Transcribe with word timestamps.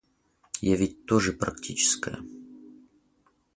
Я 0.61 0.77
ведь 0.77 1.05
тоже 1.05 1.31
практическая. 1.31 2.17